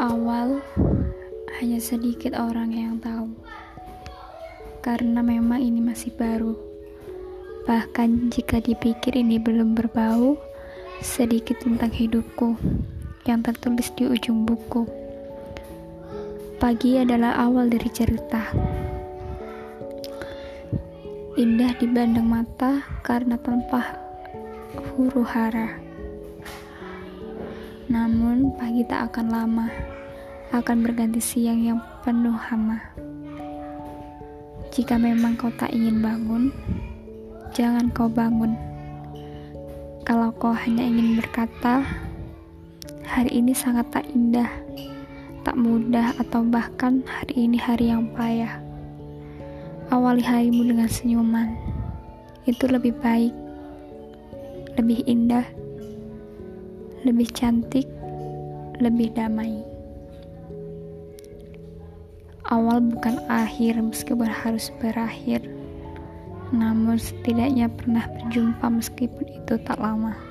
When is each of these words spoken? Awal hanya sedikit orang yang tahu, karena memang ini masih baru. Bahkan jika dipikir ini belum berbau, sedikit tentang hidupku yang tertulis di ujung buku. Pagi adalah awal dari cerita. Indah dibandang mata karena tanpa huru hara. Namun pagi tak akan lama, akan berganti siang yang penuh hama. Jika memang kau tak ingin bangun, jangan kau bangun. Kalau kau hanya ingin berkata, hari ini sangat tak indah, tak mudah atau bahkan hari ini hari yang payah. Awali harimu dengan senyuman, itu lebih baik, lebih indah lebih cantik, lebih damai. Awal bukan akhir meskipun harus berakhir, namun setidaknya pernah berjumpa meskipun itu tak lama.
Awal 0.00 0.64
hanya 1.60 1.76
sedikit 1.76 2.32
orang 2.32 2.72
yang 2.72 2.96
tahu, 3.04 3.36
karena 4.80 5.20
memang 5.20 5.60
ini 5.60 5.84
masih 5.84 6.08
baru. 6.16 6.56
Bahkan 7.68 8.32
jika 8.32 8.64
dipikir 8.64 9.12
ini 9.12 9.36
belum 9.36 9.76
berbau, 9.76 10.40
sedikit 11.04 11.60
tentang 11.60 11.92
hidupku 11.92 12.56
yang 13.28 13.44
tertulis 13.44 13.92
di 13.92 14.08
ujung 14.08 14.48
buku. 14.48 14.88
Pagi 16.56 16.96
adalah 16.96 17.36
awal 17.36 17.68
dari 17.68 17.92
cerita. 17.92 18.56
Indah 21.36 21.76
dibandang 21.76 22.24
mata 22.24 22.88
karena 23.04 23.36
tanpa 23.36 24.00
huru 24.96 25.28
hara. 25.28 25.89
Namun 27.90 28.54
pagi 28.54 28.86
tak 28.86 29.10
akan 29.10 29.26
lama, 29.34 29.66
akan 30.54 30.86
berganti 30.86 31.18
siang 31.18 31.58
yang 31.58 31.82
penuh 32.06 32.38
hama. 32.38 32.78
Jika 34.70 34.94
memang 34.94 35.34
kau 35.34 35.50
tak 35.58 35.74
ingin 35.74 35.98
bangun, 35.98 36.54
jangan 37.50 37.90
kau 37.90 38.06
bangun. 38.06 38.54
Kalau 40.06 40.30
kau 40.38 40.54
hanya 40.54 40.86
ingin 40.86 41.18
berkata, 41.18 41.82
hari 43.02 43.42
ini 43.42 43.50
sangat 43.50 43.90
tak 43.90 44.06
indah, 44.14 44.46
tak 45.42 45.58
mudah 45.58 46.14
atau 46.14 46.46
bahkan 46.46 47.02
hari 47.02 47.50
ini 47.50 47.58
hari 47.58 47.90
yang 47.90 48.06
payah. 48.14 48.62
Awali 49.90 50.22
harimu 50.22 50.62
dengan 50.62 50.86
senyuman, 50.86 51.58
itu 52.46 52.70
lebih 52.70 52.94
baik, 53.02 53.34
lebih 54.78 55.02
indah 55.10 55.42
lebih 57.00 57.28
cantik, 57.32 57.88
lebih 58.76 59.12
damai. 59.16 59.64
Awal 62.50 62.82
bukan 62.92 63.22
akhir 63.30 63.78
meskipun 63.80 64.26
harus 64.26 64.68
berakhir, 64.82 65.44
namun 66.50 66.98
setidaknya 66.98 67.70
pernah 67.70 68.04
berjumpa 68.10 68.66
meskipun 68.68 69.26
itu 69.32 69.54
tak 69.64 69.78
lama. 69.78 70.29